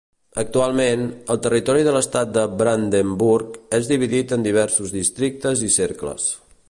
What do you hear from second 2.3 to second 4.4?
de Brandenburg és dividit